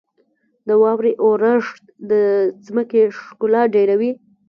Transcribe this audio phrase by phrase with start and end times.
[0.67, 2.11] •د واورې اورښت د
[2.65, 4.11] ځمکې ښکلا ډېروي.